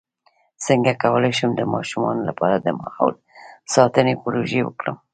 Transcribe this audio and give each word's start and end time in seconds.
څنګه 0.65 0.91
کولی 1.03 1.31
شم 1.37 1.51
د 1.55 1.61
ماشومانو 1.73 2.21
لپاره 2.29 2.55
د 2.59 2.67
ماحول 2.79 3.13
ساتنې 3.73 4.13
پروژې 4.23 4.61
وکړم 4.65 4.95